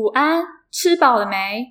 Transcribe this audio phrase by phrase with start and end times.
[0.00, 1.68] 午安吃饱了没？